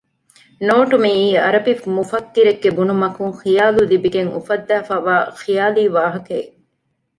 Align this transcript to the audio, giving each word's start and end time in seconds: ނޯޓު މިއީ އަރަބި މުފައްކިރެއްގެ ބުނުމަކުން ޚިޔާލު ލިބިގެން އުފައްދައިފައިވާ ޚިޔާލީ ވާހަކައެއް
ނޯޓު 0.67 0.95
މިއީ 1.03 1.27
އަރަބި 1.43 1.73
މުފައްކިރެއްގެ 1.95 2.69
ބުނުމަކުން 2.77 3.33
ޚިޔާލު 3.41 3.79
ލިބިގެން 3.91 4.31
އުފައްދައިފައިވާ 4.35 5.15
ޚިޔާލީ 5.39 5.83
ވާހަކައެއް 5.95 6.53